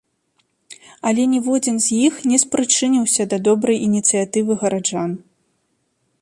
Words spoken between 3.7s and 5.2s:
ініцыятывы гараджан.